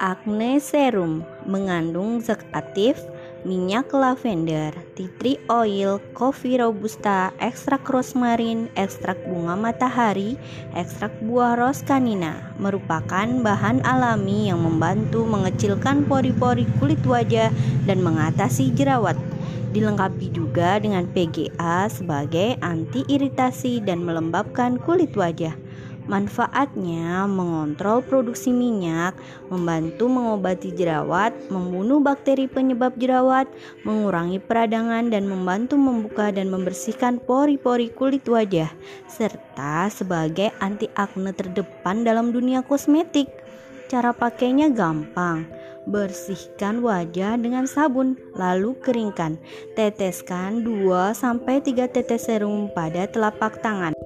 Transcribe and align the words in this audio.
Acne 0.00 0.56
Serum 0.64 1.28
mengandung 1.44 2.24
zat 2.24 2.40
aktif 2.56 2.96
minyak 3.44 3.92
lavender, 3.92 4.72
tea 4.96 5.12
tree 5.20 5.36
oil, 5.52 6.00
coffee 6.16 6.56
robusta, 6.56 7.36
ekstrak 7.36 7.84
rosmarin, 7.84 8.72
ekstrak 8.80 9.20
bunga 9.28 9.60
matahari, 9.60 10.40
ekstrak 10.72 11.12
buah 11.20 11.52
ros 11.60 11.84
kanina 11.84 12.56
merupakan 12.56 13.28
bahan 13.44 13.84
alami 13.84 14.48
yang 14.48 14.64
membantu 14.64 15.28
mengecilkan 15.28 16.08
pori-pori 16.08 16.64
kulit 16.80 17.04
wajah 17.04 17.52
dan 17.84 18.00
mengatasi 18.00 18.72
jerawat. 18.72 19.20
Dilengkapi 19.76 20.32
juga 20.32 20.80
dengan 20.80 21.04
PGA 21.12 21.92
sebagai 21.92 22.56
anti 22.64 23.04
iritasi 23.04 23.84
dan 23.84 24.00
melembabkan 24.00 24.80
kulit 24.80 25.12
wajah. 25.12 25.52
Manfaatnya 26.08 27.28
mengontrol 27.28 28.00
produksi 28.00 28.48
minyak, 28.54 29.12
membantu 29.52 30.08
mengobati 30.08 30.72
jerawat, 30.72 31.36
membunuh 31.52 32.00
bakteri 32.00 32.48
penyebab 32.48 32.96
jerawat, 32.96 33.44
mengurangi 33.84 34.40
peradangan 34.40 35.12
dan 35.12 35.28
membantu 35.28 35.76
membuka 35.76 36.32
dan 36.32 36.48
membersihkan 36.48 37.20
pori-pori 37.20 37.92
kulit 37.92 38.24
wajah, 38.24 38.72
serta 39.10 39.92
sebagai 39.92 40.54
anti 40.62 40.88
akne 40.96 41.36
terdepan 41.36 42.06
dalam 42.06 42.32
dunia 42.32 42.64
kosmetik. 42.64 43.28
Cara 43.90 44.14
pakainya 44.14 44.70
gampang. 44.70 45.50
Bersihkan 45.88 46.84
wajah 46.84 47.40
dengan 47.40 47.66
sabun, 47.66 48.14
lalu 48.36 48.76
keringkan. 48.78 49.40
Teteskan 49.74 50.62
2 50.62 51.16
3 51.16 51.90
tetes 51.90 52.28
serum 52.28 52.70
pada 52.70 53.10
telapak 53.10 53.58
tangan. 53.64 53.96